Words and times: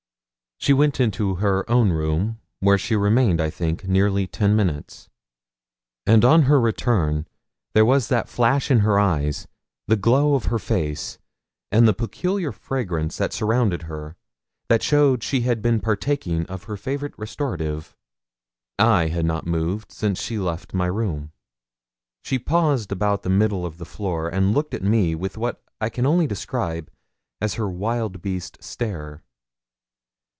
She 0.63 0.73
went 0.73 0.99
into 0.99 1.37
her 1.37 1.67
own 1.67 1.91
room, 1.91 2.39
where 2.59 2.77
she 2.77 2.95
remained, 2.95 3.41
I 3.41 3.49
think, 3.49 3.87
nearly 3.87 4.27
ten 4.27 4.55
minutes, 4.55 5.09
and 6.05 6.23
on 6.23 6.43
her 6.43 6.61
return 6.61 7.27
there 7.73 7.83
was 7.83 8.09
that 8.09 8.25
in 8.25 8.25
the 8.27 8.31
flash 8.31 8.69
of 8.69 8.81
her 8.81 8.99
eyes, 8.99 9.47
the 9.87 9.95
glow 9.95 10.35
of 10.35 10.45
her 10.45 10.59
face, 10.59 11.17
and 11.71 11.87
the 11.87 11.95
peculiar 11.95 12.51
fragrance 12.51 13.17
that 13.17 13.33
surrounded 13.33 13.81
her, 13.83 14.15
that 14.69 14.83
showed 14.83 15.23
she 15.23 15.41
had 15.41 15.63
been 15.63 15.79
partaking 15.79 16.45
of 16.45 16.65
her 16.65 16.77
favourite 16.77 17.17
restorative. 17.17 17.95
I 18.77 19.07
had 19.07 19.25
not 19.25 19.47
moved 19.47 19.91
since 19.91 20.21
she 20.21 20.37
left 20.37 20.75
my 20.75 20.85
room. 20.85 21.31
She 22.21 22.37
paused 22.37 22.91
about 22.91 23.23
the 23.23 23.29
middle 23.31 23.65
of 23.65 23.79
the 23.79 23.83
floor, 23.85 24.29
and 24.29 24.53
looked 24.53 24.75
at 24.75 24.83
me 24.83 25.15
with 25.15 25.39
what 25.39 25.63
I 25.81 25.89
can 25.89 26.05
only 26.05 26.27
describe 26.27 26.91
as 27.41 27.55
her 27.55 27.67
wild 27.67 28.21
beast 28.21 28.61
stare. 28.63 29.23